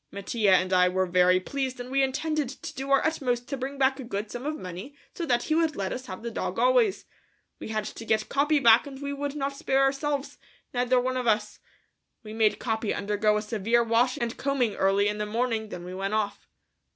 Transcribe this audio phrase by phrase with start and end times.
[0.09, 3.77] Mattia and I were very pleased and we intended to do our utmost to bring
[3.77, 6.57] back a good sum of money so that he would let us have the dog
[6.57, 7.05] always.
[7.59, 10.39] We had to get Capi back and we would not spare ourselves,
[10.73, 11.59] neither one of us.
[12.23, 15.93] We made Capi undergo a severe washing and combing early in the morning, then we
[15.93, 16.47] went off.